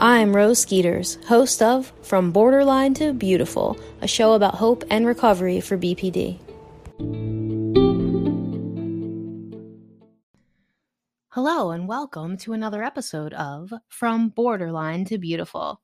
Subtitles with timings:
[0.00, 5.60] I'm Rose Skeeters, host of From Borderline to Beautiful, a show about hope and recovery
[5.60, 6.38] for BPD.
[11.30, 15.80] Hello, and welcome to another episode of From Borderline to Beautiful.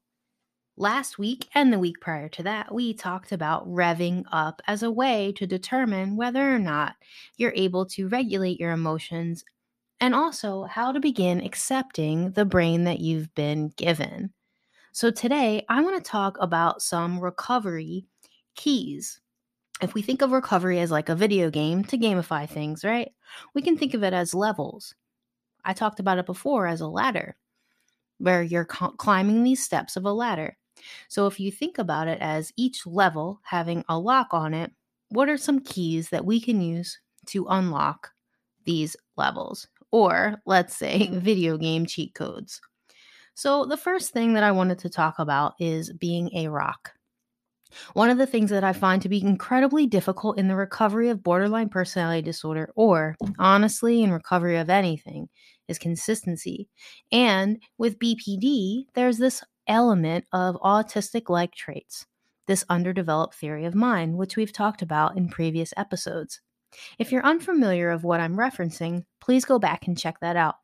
[0.77, 4.93] Last week and the week prior to that, we talked about revving up as a
[4.93, 6.95] way to determine whether or not
[7.37, 9.45] you're able to regulate your emotions
[10.01, 14.33] and also how to begin accepting the brain that you've been given.
[14.93, 18.07] So, today I want to talk about some recovery
[18.55, 19.21] keys.
[19.83, 23.11] If we think of recovery as like a video game to gamify things, right?
[23.55, 24.95] We can think of it as levels.
[25.65, 27.37] I talked about it before as a ladder,
[28.19, 30.57] where you're climbing these steps of a ladder.
[31.09, 34.73] So, if you think about it as each level having a lock on it,
[35.09, 38.13] what are some keys that we can use to unlock
[38.65, 39.69] these levels?
[39.95, 42.61] Or let's say video game cheat codes.
[43.35, 46.93] So, the first thing that I wanted to talk about is being a rock.
[47.93, 51.23] One of the things that I find to be incredibly difficult in the recovery of
[51.23, 55.29] borderline personality disorder, or honestly, in recovery of anything,
[55.69, 56.69] is consistency.
[57.13, 62.05] And with BPD, there's this element of autistic like traits,
[62.49, 66.41] this underdeveloped theory of mind, which we've talked about in previous episodes.
[66.99, 70.57] If you're unfamiliar of what I'm referencing, please go back and check that out.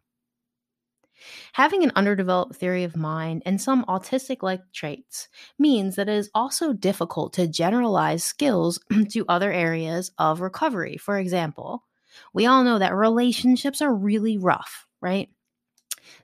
[1.52, 5.28] Having an underdeveloped theory of mind and some autistic like traits
[5.58, 8.78] means that it is also difficult to generalize skills
[9.10, 10.96] to other areas of recovery.
[10.96, 11.84] For example,
[12.32, 15.28] we all know that relationships are really rough, right?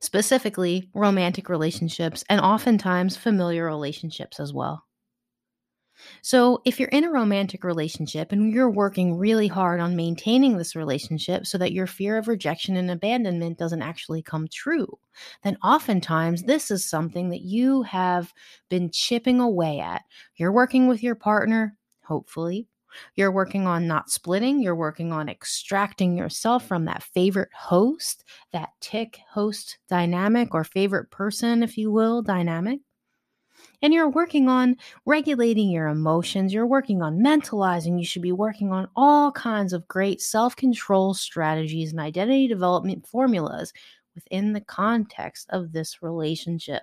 [0.00, 4.85] Specifically, romantic relationships and oftentimes familiar relationships as well.
[6.22, 10.76] So, if you're in a romantic relationship and you're working really hard on maintaining this
[10.76, 14.98] relationship so that your fear of rejection and abandonment doesn't actually come true,
[15.42, 18.32] then oftentimes this is something that you have
[18.68, 20.02] been chipping away at.
[20.36, 22.68] You're working with your partner, hopefully.
[23.14, 24.62] You're working on not splitting.
[24.62, 31.10] You're working on extracting yourself from that favorite host, that tick host dynamic or favorite
[31.10, 32.80] person, if you will, dynamic
[33.82, 38.72] and you're working on regulating your emotions, you're working on mentalizing, you should be working
[38.72, 43.72] on all kinds of great self control strategies and identity development formulas
[44.14, 46.82] within the context of this relationship.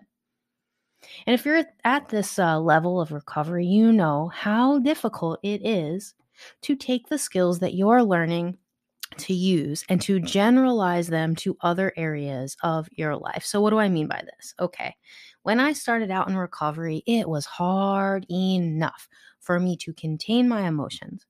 [1.28, 6.14] And if you're at this uh, level of recovery, you know how difficult it is
[6.62, 8.58] to take the skills that you're learning
[9.18, 13.44] to use and to generalize them to other areas of your life.
[13.46, 14.56] So, what do I mean by this?
[14.60, 14.96] Okay,
[15.44, 19.08] when I started out in recovery, it was hard enough
[19.40, 21.26] for me to contain my emotions,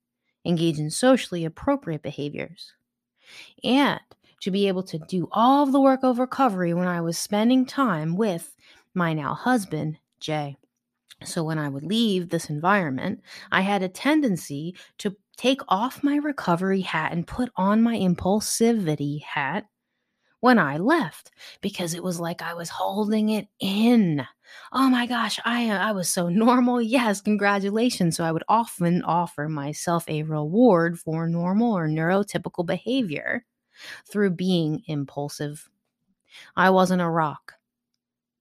[0.45, 2.73] engage in socially appropriate behaviors,
[3.63, 3.99] and
[4.41, 7.65] to be able to do all of the work of recovery when I was spending
[7.65, 8.55] time with
[8.93, 10.57] my now husband, Jay.
[11.23, 16.17] So when I would leave this environment, I had a tendency to take off my
[16.17, 19.65] recovery hat and put on my impulsivity hat
[20.43, 21.31] when I left
[21.61, 24.27] because it was like I was holding it in.
[24.73, 26.81] Oh my gosh, I uh, I was so normal.
[26.81, 28.17] Yes, congratulations.
[28.17, 33.45] So I would often offer myself a reward for normal or neurotypical behavior
[34.11, 35.69] through being impulsive.
[36.57, 37.53] I wasn't a rock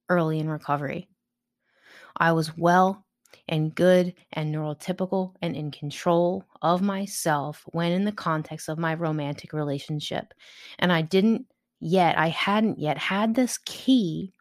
[0.09, 1.07] early in recovery.
[2.17, 3.05] I was well
[3.47, 8.93] and good and neurotypical and in control of myself when in the context of my
[8.93, 10.33] romantic relationship.
[10.79, 11.47] And I didn't
[11.85, 14.33] yet, I hadn't yet had this key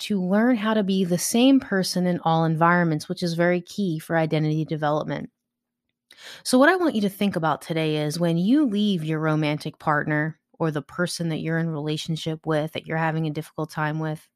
[0.00, 3.98] to learn how to be the same person in all environments, which is very key
[3.98, 5.30] for identity development.
[6.44, 9.78] So, what I want you to think about today is when you leave your romantic
[9.78, 13.98] partner or the person that you're in relationship with that you're having a difficult time
[13.98, 14.26] with,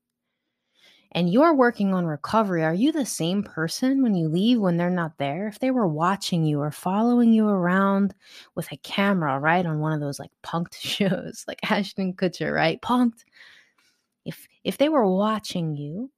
[1.13, 4.91] and you're working on recovery, are you the same person when you leave when they're
[4.91, 5.47] not there?
[5.47, 8.15] If they were watching you or following you around
[8.55, 12.81] with a camera, right, on one of those like punked shows, like Ashton Kutcher, right?
[12.81, 13.25] Punked.
[14.25, 16.11] If if they were watching you,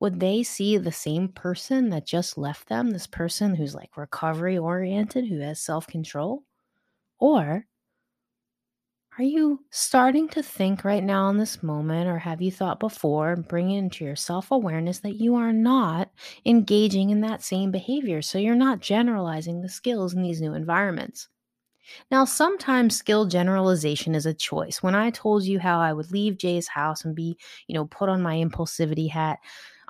[0.00, 4.58] would they see the same person that just left them, this person who's like recovery
[4.58, 6.42] oriented, who has self-control?
[7.18, 7.66] Or
[9.20, 13.36] Are you starting to think right now in this moment, or have you thought before,
[13.36, 16.10] bring into your self awareness that you are not
[16.46, 18.22] engaging in that same behavior?
[18.22, 21.28] So you're not generalizing the skills in these new environments.
[22.10, 24.82] Now, sometimes skill generalization is a choice.
[24.82, 28.08] When I told you how I would leave Jay's house and be, you know, put
[28.08, 29.38] on my impulsivity hat,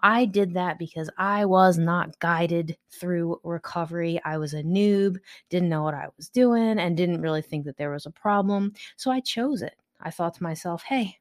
[0.02, 4.20] I did that because I was not guided through recovery.
[4.24, 5.18] I was a noob,
[5.48, 8.72] didn't know what I was doing, and didn't really think that there was a problem.
[8.96, 9.76] So I chose it.
[10.00, 11.18] I thought to myself, hey,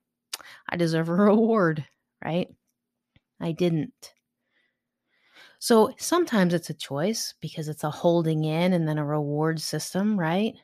[0.70, 1.86] I deserve a reward,
[2.24, 2.50] right?
[3.42, 4.14] I didn't.
[5.60, 10.20] So sometimes it's a choice because it's a holding in and then a reward system,
[10.20, 10.56] right?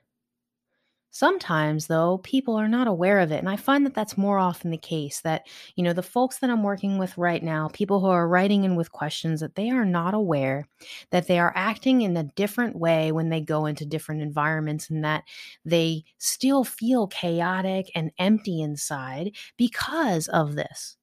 [1.16, 3.40] Sometimes, though, people are not aware of it.
[3.40, 5.48] And I find that that's more often the case that,
[5.78, 8.76] you know, the folks that I'm working with right now, people who are writing in
[8.76, 10.68] with questions, that they are not aware
[11.12, 15.06] that they are acting in a different way when they go into different environments and
[15.06, 15.24] that
[15.64, 20.98] they still feel chaotic and empty inside because of this.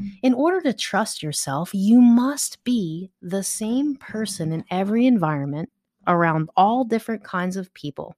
[0.00, 0.10] Mm.
[0.22, 5.68] In order to trust yourself, you must be the same person in every environment
[6.06, 8.14] around all different kinds of people.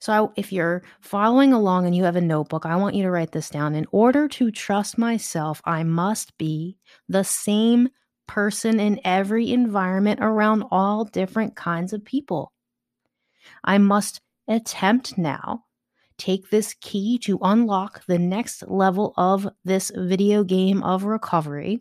[0.00, 3.10] So, I, if you're following along and you have a notebook, I want you to
[3.10, 3.74] write this down.
[3.74, 6.76] In order to trust myself, I must be
[7.08, 7.88] the same
[8.26, 12.52] person in every environment around all different kinds of people.
[13.64, 15.64] I must attempt now
[16.18, 21.80] take this key to unlock the next level of this video game of recovery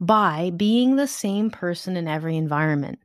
[0.00, 2.98] by being the same person in every environment.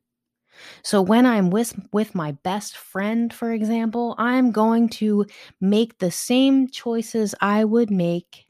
[0.83, 5.25] So when I'm with with my best friend, for example, I'm going to
[5.62, 8.45] make the same choices I would make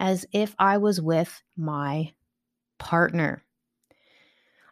[0.00, 2.12] as if I was with my
[2.78, 3.44] partner.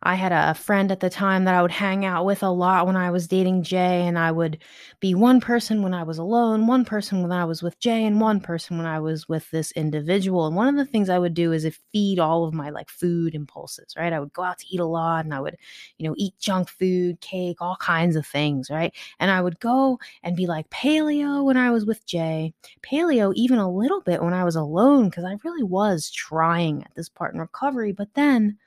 [0.03, 2.87] I had a friend at the time that I would hang out with a lot
[2.87, 4.59] when I was dating Jay, and I would
[5.01, 8.21] be one person when I was alone, one person when I was with Jay, and
[8.21, 10.47] one person when I was with this individual.
[10.47, 13.35] And one of the things I would do is feed all of my like food
[13.35, 14.13] impulses, right?
[14.13, 15.57] I would go out to eat a lot and I would,
[15.99, 18.95] you know, eat junk food, cake, all kinds of things, right?
[19.19, 22.53] And I would go and be like paleo when I was with Jay,
[22.83, 26.95] paleo even a little bit when I was alone, because I really was trying at
[26.95, 27.93] this part in recovery.
[27.93, 28.59] But then,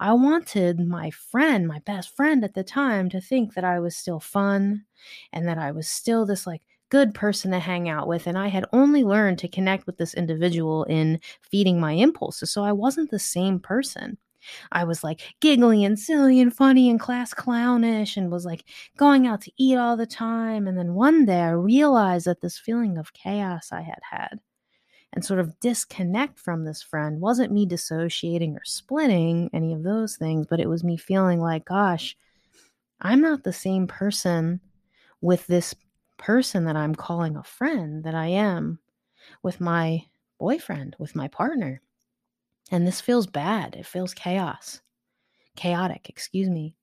[0.00, 3.96] I wanted my friend, my best friend at the time, to think that I was
[3.96, 4.84] still fun
[5.32, 8.26] and that I was still this like good person to hang out with.
[8.26, 12.52] And I had only learned to connect with this individual in feeding my impulses.
[12.52, 14.18] So I wasn't the same person.
[14.72, 18.64] I was like giggly and silly and funny and class clownish and was like
[18.96, 20.66] going out to eat all the time.
[20.66, 24.40] And then one day I realized that this feeling of chaos I had had
[25.14, 30.16] and sort of disconnect from this friend wasn't me dissociating or splitting any of those
[30.16, 32.16] things, but it was me feeling like, gosh,
[33.00, 34.60] I'm not the same person
[35.20, 35.72] with this
[36.18, 38.80] person that I'm calling a friend that I am
[39.42, 40.04] with my
[40.40, 41.80] boyfriend, with my partner.
[42.72, 43.76] And this feels bad.
[43.76, 44.80] It feels chaos,
[45.54, 46.74] chaotic, excuse me.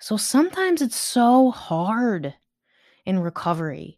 [0.00, 2.34] So sometimes it's so hard
[3.06, 3.97] in recovery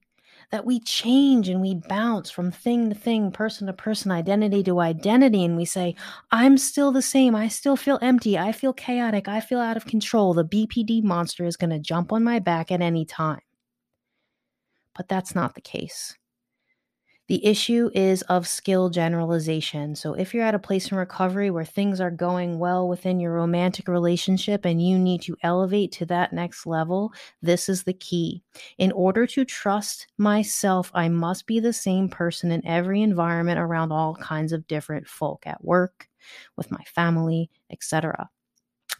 [0.50, 4.80] that we change and we bounce from thing to thing, person to person, identity to
[4.80, 5.94] identity, and we say,
[6.32, 7.36] I'm still the same.
[7.36, 8.36] I still feel empty.
[8.36, 9.28] I feel chaotic.
[9.28, 10.34] I feel out of control.
[10.34, 13.40] The BPD monster is going to jump on my back at any time.
[14.96, 16.16] But that's not the case.
[17.30, 19.94] The issue is of skill generalization.
[19.94, 23.34] So, if you're at a place in recovery where things are going well within your
[23.34, 28.42] romantic relationship and you need to elevate to that next level, this is the key.
[28.78, 33.92] In order to trust myself, I must be the same person in every environment around
[33.92, 36.08] all kinds of different folk at work,
[36.56, 38.28] with my family, etc.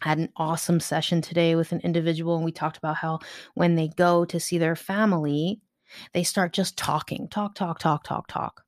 [0.03, 3.19] I had an awesome session today with an individual, and we talked about how
[3.55, 5.59] when they go to see their family,
[6.13, 8.63] they start just talking, talk, talk, talk, talk, talk.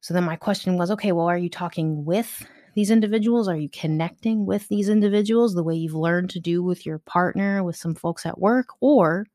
[0.00, 3.48] So then my question was okay, well, are you talking with these individuals?
[3.48, 7.62] Are you connecting with these individuals the way you've learned to do with your partner,
[7.62, 8.68] with some folks at work?
[8.80, 9.26] Or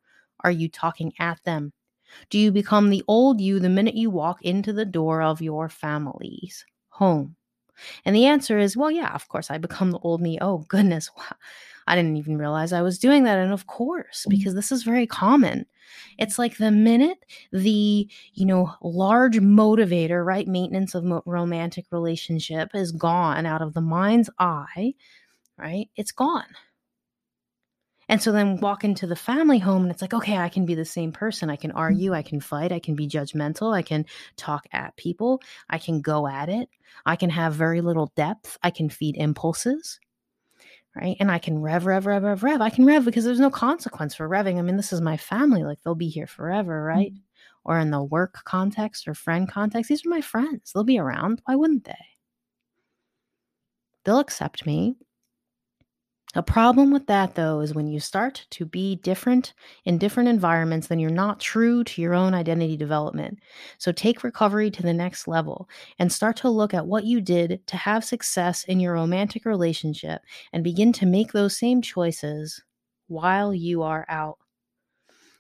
[0.42, 1.72] are you talking at them?
[2.30, 5.70] Do you become the old you the minute you walk into the door of your
[5.70, 7.36] family's home?
[8.06, 10.38] And the answer is, well, yeah, of course, I become the old me.
[10.42, 11.10] Oh, goodness.
[11.18, 11.36] Wow.
[11.88, 13.38] I didn't even realize I was doing that.
[13.38, 15.66] And of course, because this is very common.
[16.18, 22.70] It's like the minute the, you know, large motivator, right, maintenance of mo- romantic relationship
[22.74, 24.96] is gone out of the mind's eye,
[25.58, 26.48] right, it's gone.
[28.08, 30.76] And so then walk into the family home and it's like, okay, I can be
[30.76, 31.50] the same person.
[31.50, 31.78] I can mm.
[31.78, 34.06] argue, I can fight, I can be judgmental, I can
[34.38, 36.70] talk at people, I can go at it,
[37.06, 40.00] I can have very little depth, I can feed impulses,
[40.96, 41.18] right?
[41.20, 42.62] And I can rev, rev, rev, rev, rev.
[42.62, 44.58] I can rev because there's no consequence for revving.
[44.58, 45.64] I mean, this is my family.
[45.64, 47.12] Like they'll be here forever, right?
[47.12, 47.20] Mm-hmm.
[47.66, 50.72] Or in the work context or friend context, these are my friends.
[50.72, 51.42] They'll be around.
[51.46, 51.94] Why wouldn't they?
[54.04, 54.96] They'll accept me.
[56.38, 59.54] A problem with that, though, is when you start to be different
[59.86, 63.40] in different environments, then you're not true to your own identity development.
[63.78, 67.66] So take recovery to the next level and start to look at what you did
[67.68, 72.62] to have success in your romantic relationship and begin to make those same choices
[73.08, 74.38] while you are out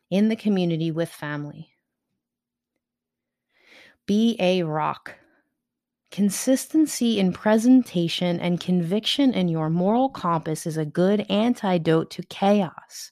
[0.09, 1.71] in the community with family.
[4.05, 5.15] Be a rock.
[6.15, 13.11] Consistency in presentation and conviction in your moral compass is a good antidote to chaos,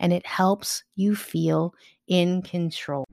[0.00, 1.72] and it helps you feel
[2.08, 3.06] in control.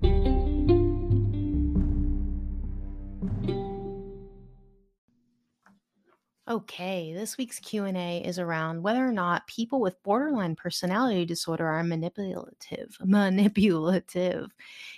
[6.49, 11.83] Okay, this week's Q&A is around whether or not people with borderline personality disorder are
[11.83, 12.95] manipulative.
[13.03, 14.55] Manipulative.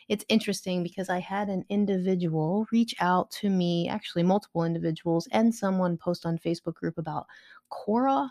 [0.10, 5.54] It's interesting because I had an individual reach out to me, actually multiple individuals and
[5.54, 7.26] someone post on Facebook group about
[7.72, 8.30] Quora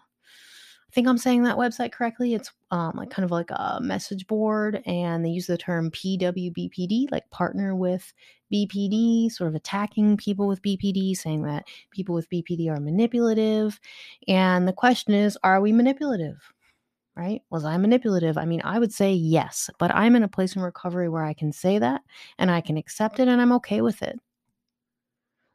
[0.88, 2.33] I think I'm saying that website correctly.
[2.33, 7.12] It's um, like kind of like a message board, and they use the term PWBPD,
[7.12, 8.11] like partner with
[8.52, 13.78] BPD, sort of attacking people with BPD, saying that people with BPD are manipulative.
[14.26, 16.38] And the question is, are we manipulative?
[17.14, 17.42] Right?
[17.50, 18.38] Was I manipulative?
[18.38, 21.35] I mean, I would say yes, but I'm in a place in recovery where I
[21.35, 22.02] can say that
[22.38, 24.18] and I can accept it and I'm okay with it.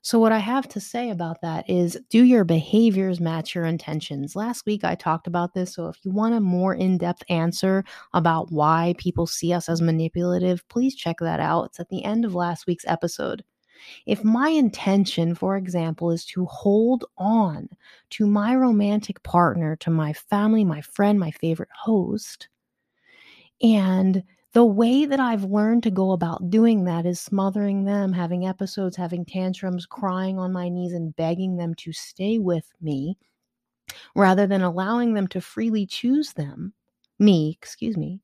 [0.06, 4.36] So, what I have to say about that is do your behaviors match your intentions?
[4.36, 5.74] Last week I talked about this.
[5.76, 9.82] So, if you want a more in depth answer about why people see us as
[9.82, 11.68] manipulative, please check that out.
[11.68, 13.46] It's at the end of last week's episode.
[14.06, 17.70] If my intention, for example, is to hold on
[18.12, 22.50] to my romantic partner, to my family, my friend, my favorite host,
[23.62, 24.22] and
[24.54, 28.96] the way that I've learned to go about doing that is smothering them, having episodes,
[28.96, 33.18] having tantrums, crying on my knees, and begging them to stay with me
[34.16, 36.74] rather than allowing them to freely choose them,
[37.20, 38.22] me, excuse me,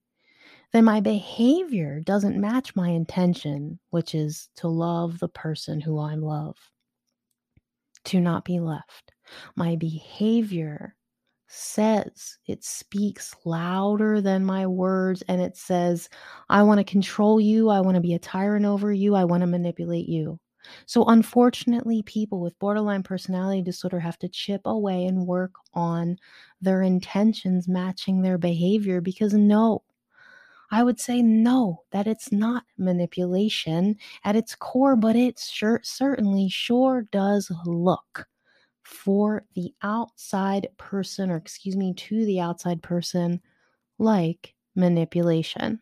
[0.72, 6.14] then my behavior doesn't match my intention, which is to love the person who I
[6.14, 6.58] love,
[8.06, 9.14] to not be left.
[9.56, 10.96] My behavior
[11.50, 12.38] says.
[12.48, 16.10] It speaks louder than my words and it says,
[16.50, 17.70] I want to control you.
[17.70, 19.16] I want to be a tyrant over you.
[19.16, 20.40] I want to manipulate you.
[20.86, 26.18] So, unfortunately, people with borderline personality disorder have to chip away and work on
[26.62, 29.84] their intentions matching their behavior because no,
[30.72, 36.50] I would say no, that it's not manipulation at its core, but it sure, certainly
[36.50, 38.29] sure does look
[38.90, 43.42] for the outside person, or excuse me, to the outside person,
[44.00, 45.82] like manipulation.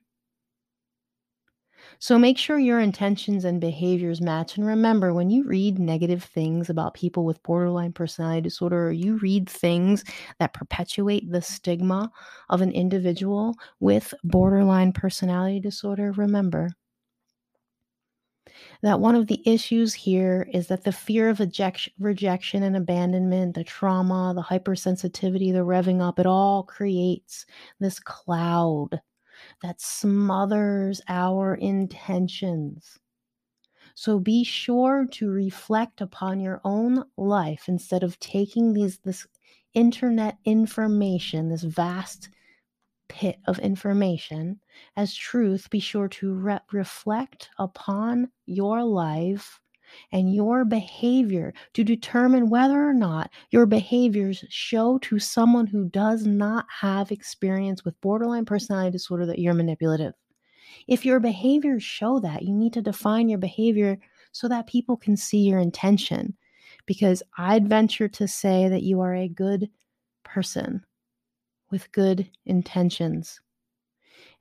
[1.99, 4.57] So make sure your intentions and behaviors match.
[4.57, 9.17] And remember, when you read negative things about people with borderline personality disorder, or you
[9.17, 10.03] read things
[10.39, 12.11] that perpetuate the stigma
[12.49, 16.69] of an individual with borderline personality disorder, remember
[18.81, 23.55] that one of the issues here is that the fear of eject- rejection and abandonment,
[23.55, 27.45] the trauma, the hypersensitivity, the revving up, it all creates
[27.79, 29.01] this cloud
[29.61, 32.97] that smothers our intentions.
[33.95, 39.25] So be sure to reflect upon your own life instead of taking these this
[39.73, 42.29] internet information, this vast
[43.09, 44.59] pit of information
[44.95, 49.59] as truth, be sure to re- reflect upon your life
[50.11, 56.25] and your behavior to determine whether or not your behaviors show to someone who does
[56.25, 60.13] not have experience with borderline personality disorder that you're manipulative.
[60.87, 63.97] If your behaviors show that, you need to define your behavior
[64.31, 66.35] so that people can see your intention.
[66.85, 69.69] Because I'd venture to say that you are a good
[70.23, 70.85] person
[71.69, 73.39] with good intentions.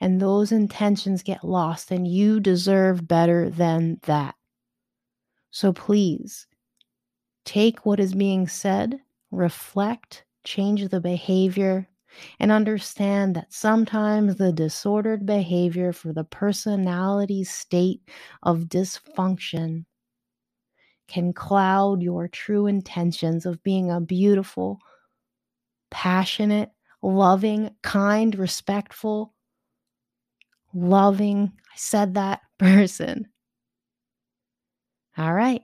[0.00, 4.34] And those intentions get lost, and you deserve better than that.
[5.50, 6.46] So please
[7.44, 11.88] take what is being said, reflect, change the behavior,
[12.38, 18.02] and understand that sometimes the disordered behavior for the personality state
[18.42, 19.84] of dysfunction
[21.08, 24.78] can cloud your true intentions of being a beautiful,
[25.90, 26.70] passionate,
[27.06, 29.34] loving, kind, respectful,
[30.74, 33.28] loving, I said that person.
[35.18, 35.62] All right.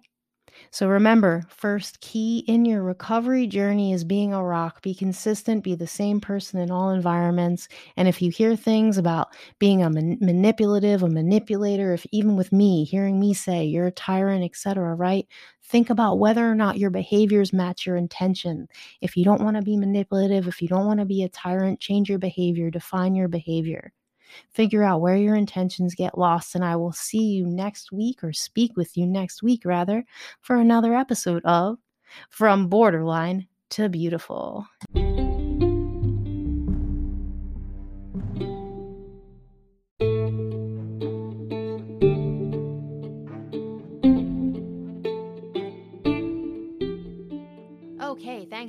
[0.75, 4.81] So remember, first key in your recovery journey is being a rock.
[4.83, 7.69] Be consistent, be the same person in all environments.
[7.97, 12.53] And if you hear things about being a man- manipulative, a manipulator, if even with
[12.53, 15.27] me, hearing me say you're a tyrant, etc., right?
[15.63, 18.67] Think about whether or not your behaviors match your intention.
[19.03, 21.81] If you don't want to be manipulative, if you don't want to be a tyrant,
[21.81, 23.93] change your behavior, define your behavior
[24.51, 26.55] figure out where your intentions get lost.
[26.55, 30.05] And I will see you next week or speak with you next week, rather,
[30.41, 31.79] for another episode of
[32.31, 34.67] From Borderline to Beautiful.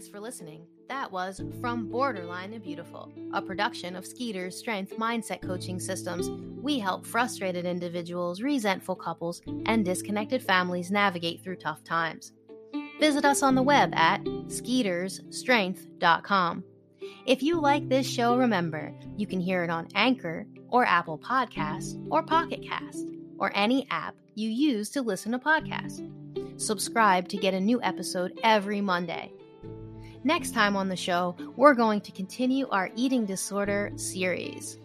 [0.03, 0.67] Thanks for listening.
[0.89, 6.29] That was From Borderline to Beautiful, a production of Skeeter's Strength Mindset Coaching Systems.
[6.61, 12.33] We help frustrated individuals, resentful couples, and disconnected families navigate through tough times.
[12.99, 16.63] Visit us on the web at skeetersstrength.com.
[17.25, 21.97] If you like this show, remember you can hear it on Anchor or Apple Podcasts
[22.11, 23.07] or Pocket Cast
[23.37, 26.05] or any app you use to listen to podcasts.
[26.59, 29.31] Subscribe to get a new episode every Monday.
[30.25, 34.77] Next time on the show, we're going to continue our eating disorder series.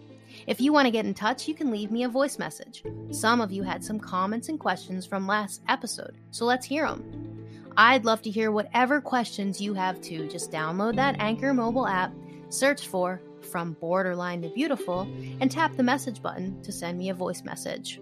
[0.49, 2.83] If you want to get in touch, you can leave me a voice message.
[3.13, 7.47] Some of you had some comments and questions from last episode, so let's hear them.
[7.77, 10.27] I'd love to hear whatever questions you have too.
[10.29, 12.13] Just download that Anchor mobile app,
[12.49, 13.21] search for
[13.53, 15.03] From Borderline to Beautiful,
[15.41, 18.01] and tap the message button to send me a voice message.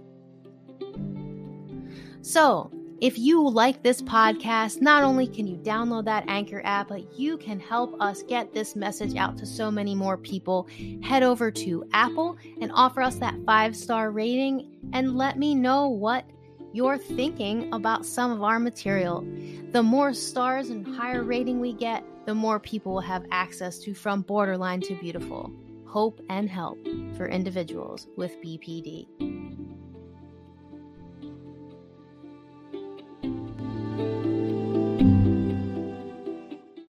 [2.23, 7.19] So, if you like this podcast, not only can you download that Anchor app, but
[7.19, 10.67] you can help us get this message out to so many more people.
[11.03, 15.89] Head over to Apple and offer us that five star rating and let me know
[15.89, 16.25] what
[16.73, 19.27] you're thinking about some of our material.
[19.73, 23.95] The more stars and higher rating we get, the more people will have access to
[23.95, 25.53] From Borderline to Beautiful
[25.97, 26.79] hope and help
[27.17, 29.46] for individuals with BPD.